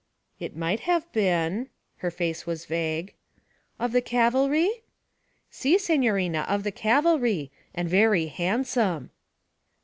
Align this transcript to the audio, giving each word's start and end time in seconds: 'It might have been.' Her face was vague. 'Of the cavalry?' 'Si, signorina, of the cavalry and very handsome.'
'It 0.39 0.55
might 0.55 0.79
have 0.79 1.11
been.' 1.11 1.69
Her 1.97 2.09
face 2.09 2.47
was 2.47 2.65
vague. 2.65 3.13
'Of 3.79 3.91
the 3.91 4.01
cavalry?' 4.01 4.81
'Si, 5.51 5.77
signorina, 5.77 6.39
of 6.49 6.63
the 6.63 6.71
cavalry 6.71 7.51
and 7.75 7.87
very 7.87 8.25
handsome.' 8.25 9.11